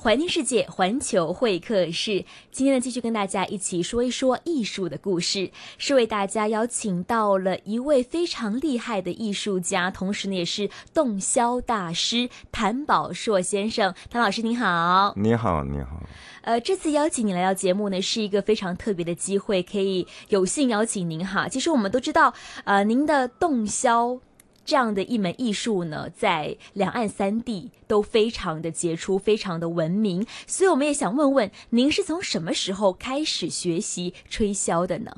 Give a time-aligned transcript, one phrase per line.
[0.00, 2.24] 环听世界，环球会客室。
[2.52, 13.92] 今天呢，继续跟大家一起说一说艺术的故事，是为大家邀请到了一位非常厉害的艺术家，同时呢，也是洞箫大师谭宝硕先生。
[14.08, 16.00] 谭老师您好，你好，你好。
[16.42, 21.48] 呃，这次邀请你来到节目呢，是一个非常特别的机会，可以有幸邀请您哈。
[21.48, 24.20] 其实我们都知道，呃，您的洞箫。
[24.68, 30.26] 这样的一门艺术呢，在两岸三地都非常的杰出，非常的闻名。
[30.46, 35.10] 所以我们也想问问，您是从什么时候开始学习吹箫的呢？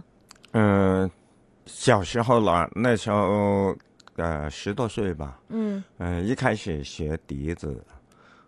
[0.52, 1.10] 嗯，
[1.66, 3.76] 小时候了，那时候
[4.14, 5.40] 呃十多岁吧。
[5.48, 7.84] 嗯嗯，一开始学笛子，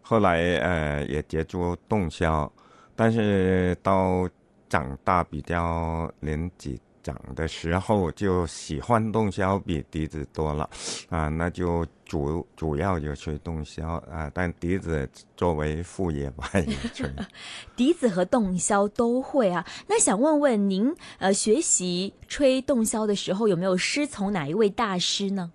[0.03, 2.49] 后来呃也接触洞箫，
[2.95, 4.29] 但是到
[4.69, 6.81] 长大比较年纪。
[7.03, 10.69] 长的时候就喜欢洞箫比笛子多了，
[11.09, 17.11] 啊，那就主主要就吹洞箫啊，但笛子作为副业吧也吹。
[17.77, 25.51] 笛子和洞箫都会啊，那想问问您，呃，学习吹洞箫的时候有没有师从哪一位大师呢？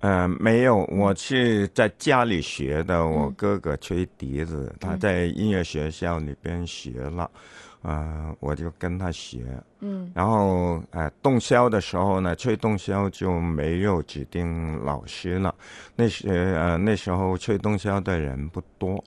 [0.00, 3.06] 呃，没有，我是在家里学的。
[3.06, 7.30] 我哥哥吹笛子，他在音乐学校里边学了。
[7.82, 9.44] 啊，我就跟他学，
[9.80, 15.54] 嗯，然后呃，洞箫的时候呢，吹洞箫就没有指定老师了。
[15.96, 19.02] 那时呃，那时候吹洞箫的人不多，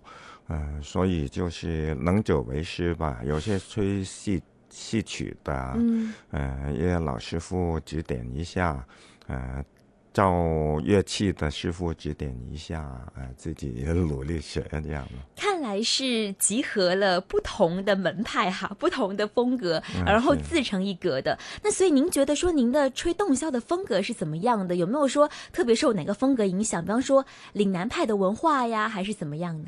[0.50, 3.22] 嗯，所以就是能者为师吧。
[3.24, 8.86] 有些吹戏戏曲的，嗯，呃，也老师傅指点一下，
[9.28, 9.64] 呃。
[10.16, 15.12] 找乐器的师傅指点一下，啊，自己也努力学这样的。
[15.36, 21.38] 看来是集合了不同的门派哈，不同的风格，然后自成一格的。
[21.62, 24.78] 那所以您觉得说您的吹洞箫的风格是怎么样的？
[24.78, 26.82] 有没有说特别受哪个风格影响？
[26.82, 29.68] 比方说岭南派的文化呀，还是怎么样呢？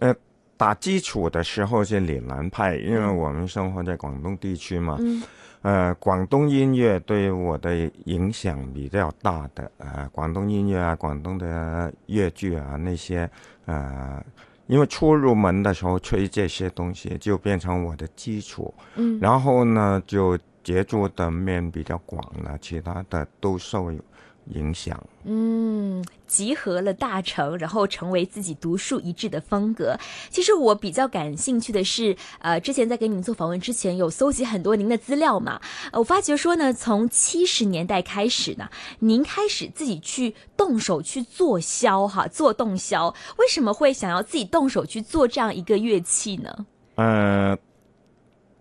[0.00, 0.12] 呃，
[0.56, 4.96] 打基础的时候是岭南派，因为我们生活在广东地区嘛。
[5.00, 5.22] 嗯。
[5.62, 13.26] 呃，广东音乐对我的影响比较大的，呃，广东音乐啊，广东的粤剧啊那些，
[13.64, 14.22] 呃，
[14.66, 23.90] 因为初入门的时候吹这些东西就变成我的基础，嗯，然后呢就接触的面比较广了，其他的都受。
[24.52, 29.96] 影响，嗯，集合了大成，然后成为自己独树一帜的风格。
[30.28, 35.60] 其实我比较感兴趣的是，呃，之前在给您做访问之前，有搜集很多您的资料嘛。
[35.92, 38.68] 我发觉说呢，从七十年代开始呢，
[38.98, 43.14] 您开始自己去动手去做箫，哈，做洞箫。
[43.38, 46.66] 为什么会想要自己动手去做这样一个乐器呢？
[46.96, 47.56] 呃，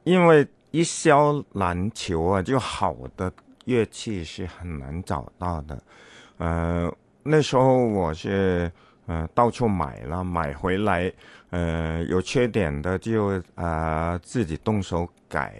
[0.05, 3.31] 因为一箫难求啊，就好的。
[3.65, 5.83] 乐器是很难找到的，
[6.37, 6.91] 呃，
[7.23, 8.71] 那时候我是
[9.05, 11.11] 呃到处买了，买回来，
[11.49, 15.55] 呃有缺点的就啊自己动手改，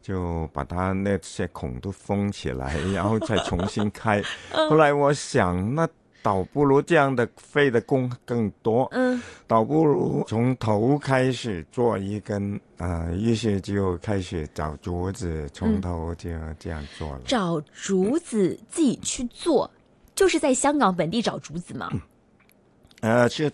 [0.00, 4.22] 就把它那些孔都封起来，然后再重新开。
[4.68, 5.88] 后来我想那。
[6.22, 17.20] 倒不如这样的费的工更多，嗯，倒不如从头开始做一根，呃，于是就开始找竹子，从头就这样做了。
[17.26, 19.70] 找竹子自己去做，
[20.14, 21.90] 就是在香港本地找竹子吗？
[23.00, 23.50] 呃，去。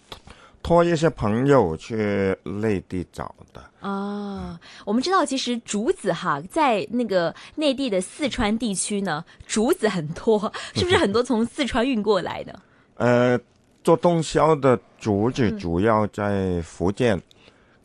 [0.62, 4.58] 托一些朋友去内地找的啊。
[4.84, 12.60] 我们知道，其实竹子哈，在那个内地的四川地区呢， 竹子很多， 是不是很多从四川运过来的？
[12.97, 13.38] 呃，
[13.84, 17.20] 做动销的竹子主要在福建。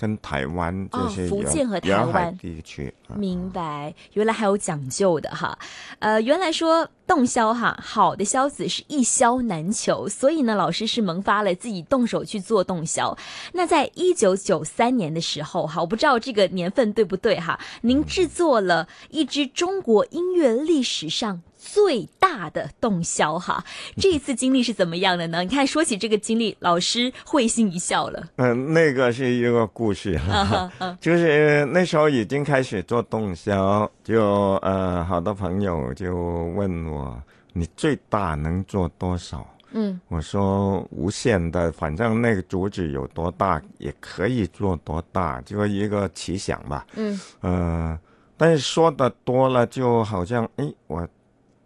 [0.02, 5.56] 跟台湾这些福建和台湾地区，明白，原来还有讲究的哈。
[6.00, 13.16] 呃，原来说洞箫哈，好的箫子是一箫难求，所以呢，老师是萌发了自己动手去做洞箫。
[13.54, 21.44] 那在一九九三年的时候哈，我不知道这个年份对不对哈，您制作了一支中国音乐历史上。
[21.64, 23.64] 最大的动销哈，
[23.96, 25.44] 这一次经历是怎么样的呢？
[25.44, 28.28] 你看，说起这个经历，老师会心一笑了。
[28.38, 30.20] 嗯，那个是一个故事，
[31.00, 36.16] 就是那时候已经开始做动销，就呃，好多朋友就
[36.56, 37.22] 问我，
[37.54, 39.48] 你最大能做多少？
[39.74, 46.88] 嗯，我说无限的，反正那个竹子有多大也可以做多大，就一个奇想吧。
[46.96, 48.00] 嗯，呃，
[48.36, 51.08] 但是说的多了，就好像哎我。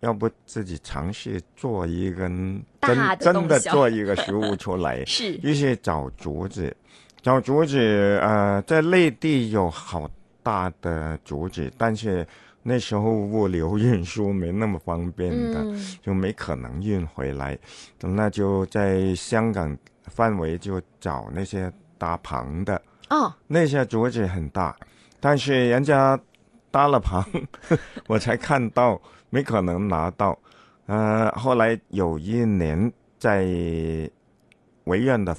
[0.06, 6.76] 要不自己尝试做一根真真的做一个食物出来， 是，于是找竹子，
[7.24, 10.08] 找竹子，呃，在内地有好
[10.44, 12.26] 大的竹子，但是
[12.62, 15.66] 那时候物流运输没那么方便的，
[16.04, 17.58] 就没可能运回来，
[18.00, 19.76] 那就在香港
[20.06, 22.80] 范围就找那些搭棚的，
[23.10, 24.76] 哦，那些竹子很大，
[25.20, 26.20] 但是人家
[26.70, 27.24] 搭了棚，
[28.06, 29.02] 我才看到，
[29.36, 30.40] 没可能拿到。
[30.86, 32.90] 呃，后来有一年
[33.20, 33.44] 在
[34.86, 35.36] 维院的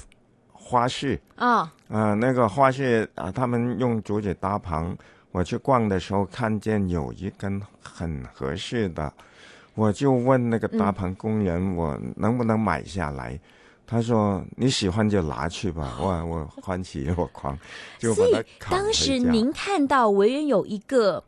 [0.52, 4.94] 花市，啊、啊，那个花市啊，他们用竹子搭棚。
[5.32, 9.10] 我去逛的时候，看见有一根很合适的，
[9.74, 13.40] 我就问那个搭棚工人，我能不能买下来？
[13.86, 15.96] 他说：“你喜欢就拿去吧。
[16.02, 17.58] 我，我欢喜我狂，
[17.98, 21.22] 就把所以它当时您看到维园有一个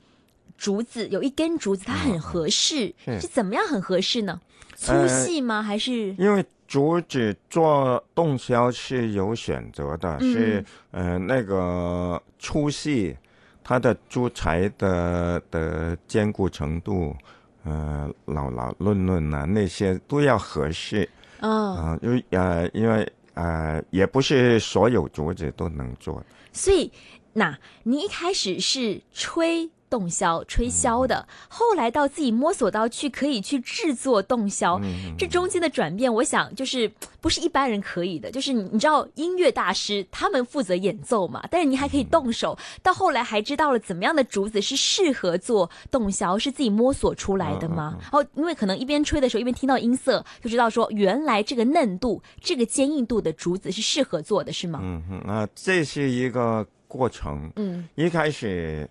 [0.59, 4.39] 竹子，有一根竹子，它很合适，是是怎么样很合适呢？
[4.77, 5.63] 粗呃细吗？
[5.63, 13.17] 还是因为竹子做洞箫是有选择的，嗯是呃那个粗细，
[13.65, 17.17] 它的竹材的的坚固程度，
[17.65, 21.09] 呃老老论论啊那些都要合适
[21.41, 21.51] 嗯？
[21.77, 26.27] 啊，因为呃因为呃也不是所有竹子都能做的。
[26.53, 26.91] 所以，
[27.33, 34.81] 那你一开始是吹洞箫、吹箫的，后来到自己摸索到去可以去制作洞箫，
[35.19, 36.91] 这中间的转变，我想就是
[37.21, 38.31] 不是一般人可以的。
[38.31, 47.97] 就是你你知道，音乐大师他们负责演奏嘛，但是你还可以动手，到后来还知道了怎么样的竹子是适合做洞箫，是自己摸索出来的吗？
[48.01, 54.81] 然后，因为可能一边吹的时候一边听到音色，就知道说原来这个嫩度、这个坚硬度的竹子是适合做的，是吗？
[54.83, 57.51] 嗯哼，啊，这是一个过程。
[57.57, 58.89] 嗯，一开始，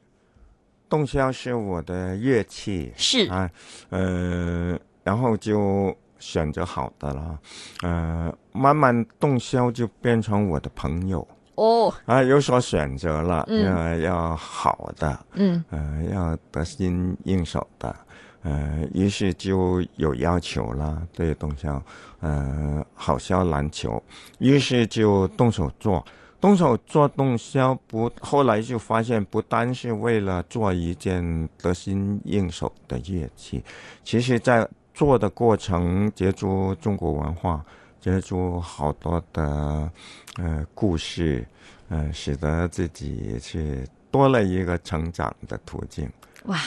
[0.90, 3.50] 洞箫是我的乐器，是，啊，
[3.90, 7.40] 呃，然后就选择好的了，
[7.84, 15.64] 呃，慢慢洞箫就变成我的朋友哦，啊，有所选择了，嗯要要好的，嗯。
[15.70, 17.96] 呃，要得心应手的，
[18.44, 21.82] 呃，于是就有要求了，对洞箫，
[22.22, 24.02] 呃，好箫难求，
[24.40, 26.06] 于是就动手做。
[26.40, 33.64] 动手做动销不，后来就发现不单是为了做一件得心应手的乐器，
[34.04, 37.66] 其实在做的过程接触中国文化，
[38.00, 39.92] 接触好多的
[40.38, 41.46] 呃故事，
[41.90, 46.08] 呃，使得自己去多了一个成长的途径。
[46.46, 46.60] 哇，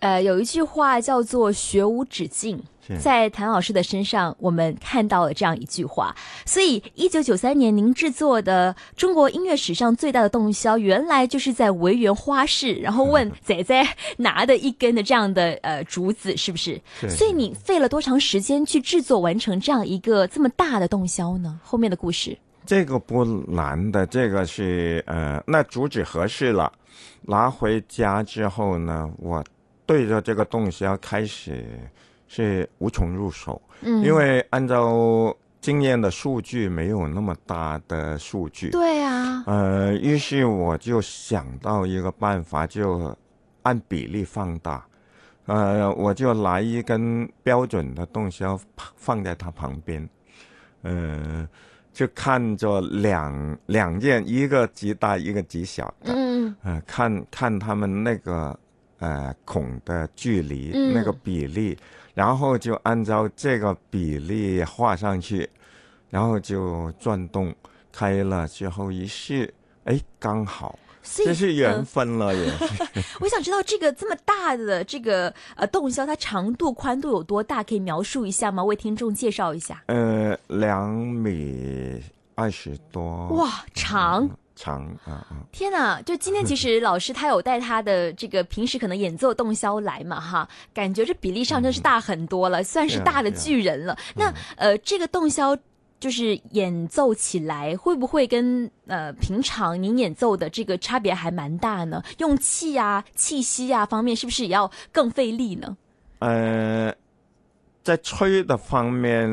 [0.00, 2.62] 呃，有一句话叫做“学无止境”。
[2.98, 6.12] 在谭老师的身上，我们看到了这样一句话。
[6.44, 13.86] 所以，一九九三年您制作的中国音乐史上最大的洞箫，原来就是在维园花市，然后问 仔仔
[14.16, 16.80] 拿的一根的这样的呃竹子，是不是？
[17.00, 21.60] 是所以你费了多长时间去制作完成这样一个这么大的洞箫呢？
[21.62, 22.36] 后面的故事，
[22.66, 26.72] 这个不难的，这个是呃，那竹子合适了，
[27.22, 29.44] 拿回家之后呢，我
[29.90, 31.66] 对着这个洞箫开始
[32.28, 43.12] 是无从入手，嗯，因为按照经验的数据没有那么大的数据，对啊，呃，于是我就想到一个办法，就
[43.62, 44.86] 按比例放大。
[45.46, 48.56] 呃，我就拿一根标准的洞箫
[48.94, 50.08] 放在它旁边，
[50.82, 51.48] 呃，
[51.92, 56.54] 就看着两两件，一个极大，一个极小的，嗯。
[56.62, 58.56] 呃，看看他们那个
[59.00, 61.76] 呃孔的距离，嗯那个比例，
[62.14, 65.48] 然后就按照这个比例画上去，
[66.08, 67.54] 然后就转动
[67.92, 69.52] 开了之后一试，
[69.84, 72.52] 哎，刚好，所以这是缘呃分了也。
[73.20, 77.62] 我想知道这个这么大的这个呃洞箫，它长度、宽度有多大？
[77.64, 78.62] 可以描述一下吗？
[78.62, 79.82] 为听众介绍一下。
[79.86, 82.02] 呃，两米
[82.34, 84.28] 二十多，哇，长！
[84.60, 86.02] 长啊啊，天哪！
[86.02, 93.96] 就今天其实老师他有带他的这个平时可能演奏洞箫来嘛哈，感觉这比例上真是大很多了，算是大的巨人了。
[94.14, 95.58] 那呃，这个洞箫
[95.98, 102.02] 就是演奏起来会不会跟呃平常您演奏的这个差别还蛮大呢？
[102.18, 105.74] 用气啊、气息啊方面是不是也要更费力呢？
[106.18, 106.94] 呃，
[107.82, 109.26] 在吹的方面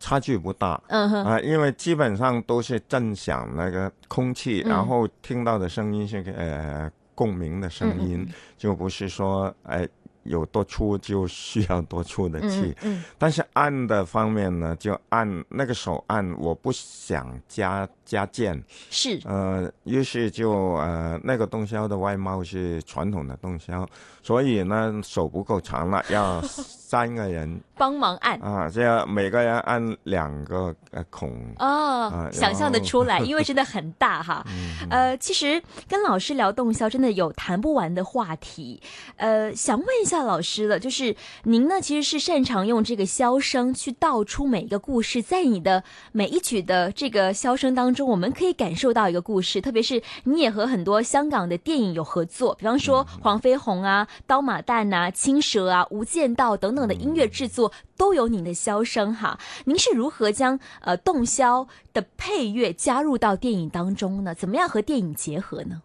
[0.00, 0.82] 差距不大。
[0.88, 4.70] 嗯哼，啊、因为基本上都是震响那个空气，嗯。
[4.70, 9.86] 然后听到的声音是呃共鸣的声音，嗯就不是说哎、
[10.24, 12.74] 有多粗就需要多粗的气。
[12.82, 18.60] 嗯嗯但是按的方面呢，就按那个手按，我不想加加键，
[18.90, 23.86] 是呃，于是就呃那个洞箫的外貌是传统的洞箫，
[24.22, 28.38] 所以呢手不够长了，要三个人 帮忙按。
[28.40, 31.30] 啊，这样每个人按两个呃孔。
[31.58, 34.44] 哦啊，想象的出来， 因为真的很大哈。
[34.90, 38.80] 呃，其实跟老师聊洞箫真的有谈不完的话题。
[39.16, 41.14] 呃，想问一下老师了，就是
[41.44, 49.60] 您呢，其实是擅长用这个箫声去道出每一个故事，在你的每一曲的这个箫声当中，我们可以感受到一个故事。
[49.60, 59.38] 特别是你也和很多香港的电影有合作，比方说《黄飞鸿》啊、《刀马旦》呐、《青蛇》啊、《无间道》等等的音乐制作都有您的箫声哈。
[59.64, 64.34] 您是如何将呃洞箫的配乐加入到电影当中呢？
[64.34, 65.82] 怎么样和电影结合呢？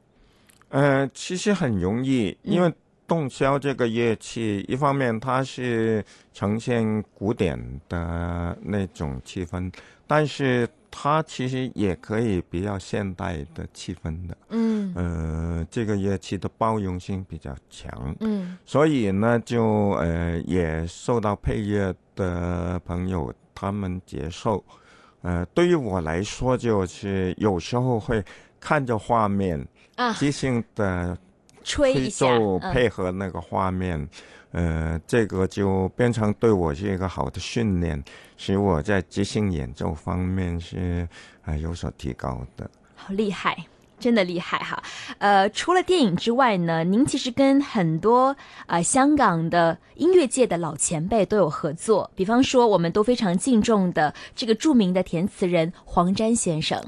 [0.70, 2.74] 呃，其实很容易，因为
[3.08, 7.58] 洞箫这个乐器，一方面它是呈现古典
[7.88, 9.72] 的那种气氛，
[10.08, 14.38] 但是它其实也可以比较现代的气氛的。
[14.50, 24.64] 嗯呃，这个乐器的包容性比较强，嗯所以呢，就呃也受到配乐的朋友他们接受。
[25.22, 28.24] 呃，对于我来说，就是有时候会
[28.60, 31.18] 看着画面，啊，即兴的
[31.66, 34.08] 吹吹一下，奏嗯配合那个画面，
[34.52, 38.02] 呃，这个就变成对我是一个好的训练，
[38.38, 41.06] 使我在即兴演奏方面是
[41.44, 42.70] 呃有所提高的。
[42.96, 43.58] 好厉害。
[44.06, 44.84] 真的厉害哈，
[45.18, 48.36] 呃，除了电影之外呢，您其实跟很多
[48.68, 56.80] 呃香港的音乐界的老前辈都有合作，比方说我们都非常敬重的这个著名的填词人黄沾先生。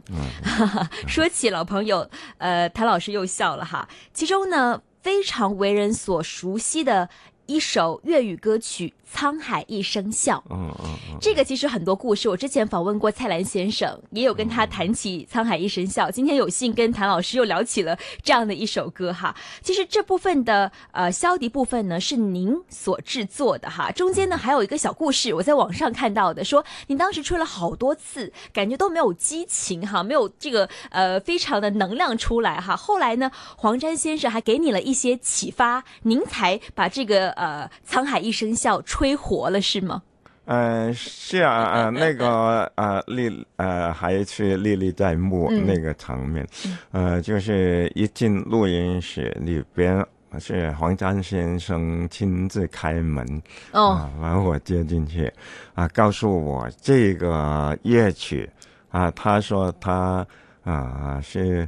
[1.10, 2.08] 说起老朋友，
[2.38, 3.90] 呃，谭老师又笑了哈。
[4.14, 7.10] 其中呢，非常为人所熟悉的
[7.48, 10.44] 一首粤语歌曲《沧海一声笑》。
[10.54, 16.08] 嗯嗯嗯，这个其实很多故事，我之前访问过蔡澜先生，也有跟他谈起《沧海一声笑》。
[16.12, 19.34] 今天有幸跟谭老师又聊起了这样的一首歌哈。
[19.62, 32.76] 其实这部分的呃箫笛部分呢是您所制作的哈，中间呢还有一个小故事，我在网上看到的，说您当时吹了好多次，感觉都没有激情哈，没有这个呃非常的能量出来哈。
[32.76, 40.02] 后来呢，黄沾先生还给你了一些启发，您才把这个呃《沧海一声笑》吹活了，是吗？
[40.46, 45.66] 呃，是啊，呃， 那个呃历呃还是历历在目、嗯。
[45.66, 46.48] 那个场面，
[46.92, 50.06] 呃，就是一进录音室里边
[50.40, 53.26] 是黄沾先生亲自开门，
[53.74, 55.30] 哦，啊，把我接进去，
[55.74, 58.50] 啊，告诉我这个乐曲，
[58.90, 60.26] 啊，他说他
[60.64, 61.68] 啊是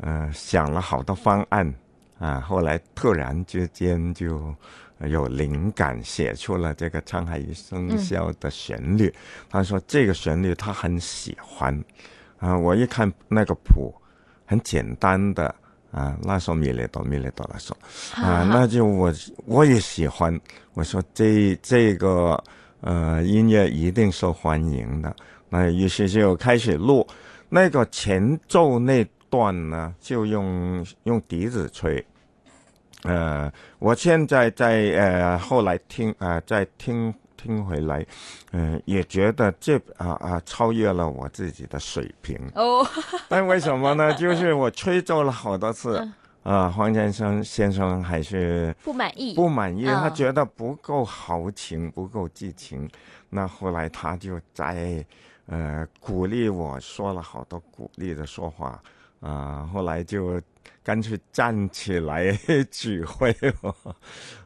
[0.00, 1.74] 呃想了好多方案，
[2.20, 4.54] 啊，后来突然之间就
[5.00, 9.12] 有灵感，写出了这个《沧海一声笑》的旋律。
[9.48, 11.84] 他说这个旋律他很喜欢，
[12.38, 13.94] 啊，我一看那个谱，
[14.46, 15.54] 很简单的。
[15.90, 17.72] 啊，那首米雷哆米雷哆那首，
[18.16, 19.14] 啊，那就我
[19.46, 20.36] 我也喜欢。
[20.72, 22.42] 我说这这个
[22.80, 25.14] 呃音乐一定受欢迎的。
[25.48, 27.06] 那于是就开始录
[27.48, 32.04] 那个前奏那段呢，就用用笛子吹。
[33.04, 38.04] 呃，我现在在呃后来听啊、呃，再听听回来，
[38.52, 42.38] 嗯、呃，也觉得这啊啊、超越了我自己的水平。
[42.54, 42.86] 哦，
[43.28, 44.12] 但为什么呢？
[44.14, 52.88] 就是我吹奏了好多次，啊、嗯黄先生先生还是不满意，不满意，嗯他觉得不够豪情，不够激情。
[53.28, 55.04] 那后来他就在
[55.46, 58.80] 呃鼓励我，说了好多鼓励的说话
[59.28, 60.40] 啊、后来就
[60.82, 62.32] 干脆站起来
[62.70, 63.74] 指挥我，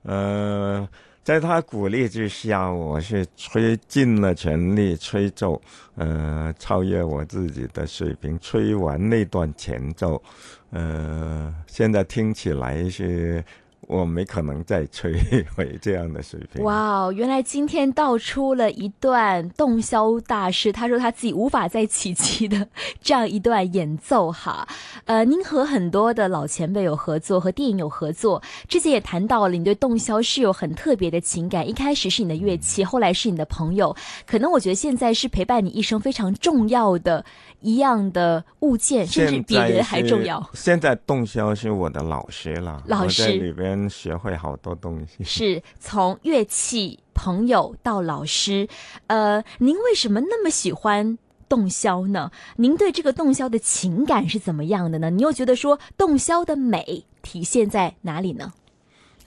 [0.02, 0.88] 呃。
[1.24, 5.60] 在他鼓励之下，我是吹尽了全力吹奏，
[5.94, 8.38] 呃，超越我自己的水平。
[8.40, 10.22] 吹完那段前奏，
[10.70, 13.44] 呃，现在听起来是
[13.82, 15.14] 我没可能再吹
[15.54, 16.62] 回这样的水平。
[16.62, 22.66] 哇哦，原来今天道出了一段洞箫大师，他说他自己无法再企及的
[23.00, 24.66] 这样一段演奏哈。
[25.06, 37.24] 呃，您和很多的老前辈有合作，和电影有合作，之前也谈到了你对洞箫是有很特别的情感，一开始是你的乐器，后来是你的朋友，可能我觉得现在是陪伴你一生非常重要的
[37.60, 40.46] 一样的物件，甚至比人还重要。
[40.52, 45.24] 现在洞箫是我的老师了，老师里边学会好多东西。
[45.24, 48.68] 是从乐器朋友到老师，
[49.08, 52.30] 呃，您为什么那么喜欢洞箫呢？
[52.56, 55.10] 您对这个洞箫的情感是怎么样的呢？
[55.10, 58.52] 你又觉得说洞箫的美体现在哪里呢？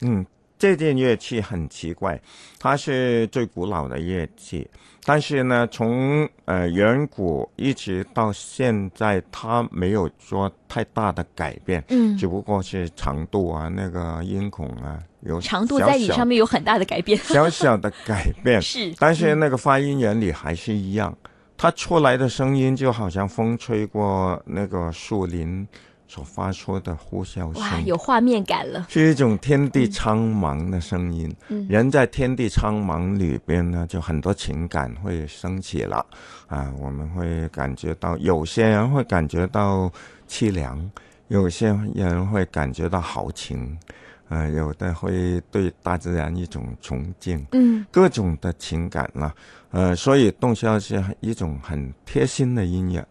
[0.00, 0.24] 嗯，
[0.62, 2.20] 这件乐器很奇怪，
[2.56, 4.64] 它是最古老的乐器，
[5.04, 12.16] 但是呢，从呃远古一直到现在，它没有说太大的改变，嗯。
[12.16, 21.12] 只不过是长度啊，那个音孔啊，有长度在你上面有很大的改变，小小的改变， 是，但是那个发音原理还是一样，
[21.58, 25.66] 它出来的声音就好像风吹过那个树林，
[26.12, 28.84] 所发出的呼啸哇，声，有画面感了。
[28.90, 31.34] 是一种天地苍茫的声音。
[31.48, 31.66] 嗯。
[31.70, 36.04] 人在天地苍茫里边呢，就很多情感会升起了。
[36.48, 39.90] 啊，我们会感觉到，有些人会感觉到
[40.28, 40.90] 凄凉，
[41.28, 43.74] 有些人会感觉到豪情，
[44.28, 49.34] 呃，有的会对大自然一种崇敬，嗯，各种的情感了，
[49.70, 53.02] 呃，所以洞箫是一种很贴心的音乐，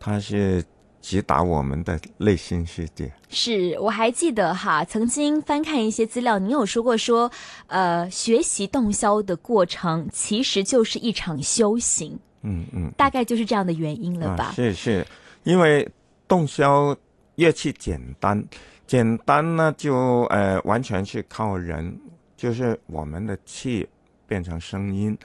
[0.00, 0.64] 它是
[1.06, 3.12] 直达我们的内心世界。
[3.28, 7.30] 是我还记得哈，曾经翻看一些资料，您有说过说，
[7.68, 12.90] 呃，学习洞箫的过程其实就是一场修行，嗯嗯。
[12.96, 14.46] 大概就是这样的原因了吧？
[14.46, 15.06] 啊、是是，
[15.44, 15.88] 因为
[16.26, 16.96] 洞箫
[17.36, 18.44] 乐器简单，
[18.84, 21.96] 简单呢就呃完全是靠人，
[22.36, 23.88] 就是我们的气
[24.26, 25.16] 变成声音，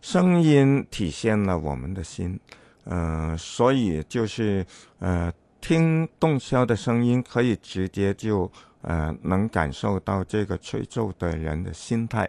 [0.00, 2.40] 声音体现了我们的心，
[2.86, 4.64] 呃，所以就是
[5.00, 8.50] 呃听洞箫的声音，可以直接就
[8.82, 12.28] 呃能感受到这个吹奏的人的心态，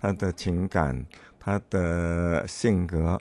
[0.00, 1.06] 他的情感，
[1.38, 3.20] 他的性格。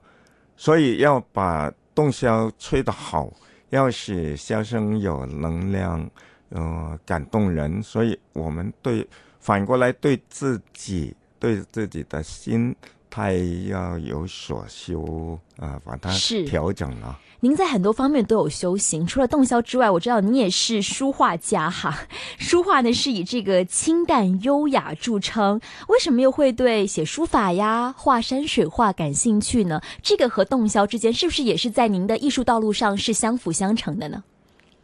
[0.58, 3.32] 所以要把洞箫吹得好，
[3.70, 6.10] 要使箫声有能量，
[6.50, 7.82] 呃，感动人。
[7.84, 9.08] 所以我们对
[9.40, 12.76] 反过来对自己、对自己的心
[13.12, 13.36] 态
[13.70, 17.20] 要有所修啊、呃把它是调整了。
[17.44, 22.00] 您在很多方面都有修行，除了洞箫之外，我知道您也是书画家哈。
[22.38, 29.82] 书画呢是以这个清淡优雅著称，为什么又会对写书法呀、画山水画感兴趣呢？
[30.04, 34.24] 这个和洞箫之间是不是也是在您的艺术道路上是相辅相成的呢？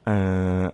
[0.06, 0.72] 嗯、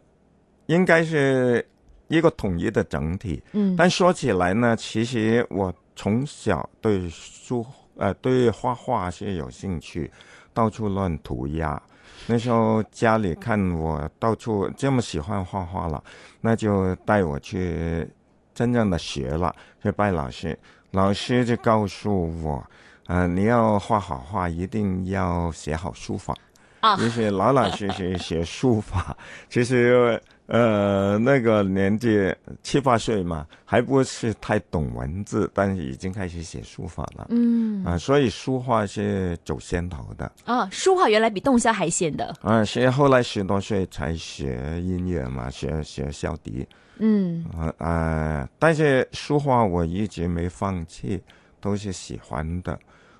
[0.67, 1.67] 应该是
[2.07, 3.43] 一个统一的整体。
[3.51, 7.65] 嗯但说起来呢，其实我从小对书
[7.97, 10.11] 呃对画画是有兴趣，
[10.53, 11.81] 到处乱涂鸦。
[12.27, 16.03] 那时候家里看我到处这么喜欢画画了，
[16.41, 18.07] 那就带我去
[18.53, 20.57] 真正的学了，去拜老师。
[20.91, 22.63] 老师就告诉我，
[23.07, 26.33] 呃，你要画好画，一定要写好书法。
[26.81, 29.17] 啊就是老老实实学书法。
[29.49, 37.27] 其实呃，那个年纪七八岁嘛，还不是太懂文字，但是已经开始写书法了。
[37.29, 40.29] 嗯啊、所以书画是走先头的。
[40.45, 42.35] 啊，书画原来比动箫还先的。
[42.41, 46.67] 啊，是后来十多岁才学音乐嘛，学学小笛。
[46.99, 48.49] 嗯啊啊！
[48.59, 51.19] 但是书画我一直没放弃，
[51.59, 52.77] 都是喜欢的，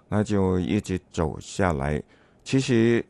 [0.07, 2.01] 那就一直走下来。
[2.43, 3.03] 其实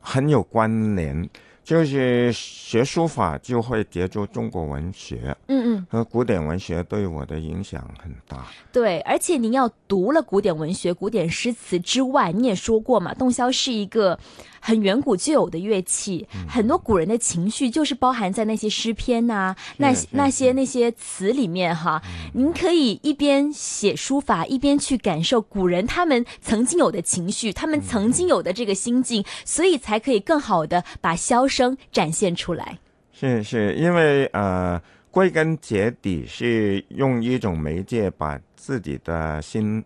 [0.00, 1.28] 很有关联，
[1.68, 8.46] 就是学书法就会接触中国文学嗯嗯，和古典文学，对我的影响很大。
[8.72, 14.18] 对，而且您要读了古典文学、古典诗词之外，你也说过嘛，洞箫是一个
[14.60, 22.02] 很远古就有的乐器，很多古人的情绪就是包含在那些诗篇呐、那是那些那些词里面哈。
[22.32, 32.78] 您可以一边写书法，一边去感受古人他们曾经有的情绪，他们曾经有的这个心境，所以才可以更好的把箫声展现出来。
[33.12, 39.84] 是是，因为呃，归根结底是用一种媒介把自己的心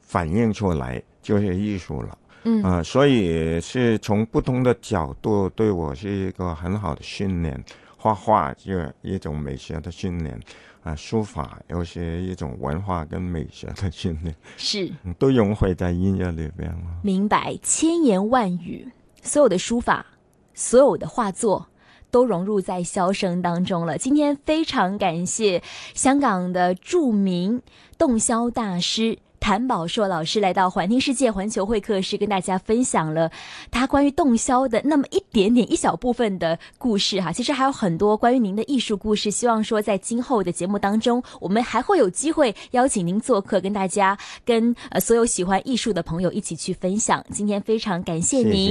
[0.00, 2.16] 反映出来，就是艺术了。
[2.44, 7.62] 嗯啊、所以是从不同的角度对我是一个很好的训练。
[7.98, 10.40] 画画就是一种美学的训练，
[10.82, 14.90] 啊、书法又是一种文化跟美学的训练，是。
[15.04, 17.00] 嗯都融汇在音乐里边了。
[17.02, 18.88] 明白，千言万语，
[19.20, 20.06] 所有的书法，
[20.60, 21.66] 所有的画作。
[22.12, 23.96] 都融入在箫声当中了。
[23.96, 25.62] 今天非常感谢
[25.94, 27.62] 香港的著名
[27.96, 33.30] 洞箫大师谭宝硕老师来到环听世界环球会客室，跟大家分享了
[33.70, 37.30] 他关于洞箫的那么一点点一小部分的故事哈。
[37.30, 47.24] 其实还有很多关于您的艺术故事，希望说在今后的节目当中，我们还会有机会邀请您做客，跟大家跟呃所有喜欢艺术的朋友一起去分享。
[47.30, 48.68] 今天非常感谢谢谢您。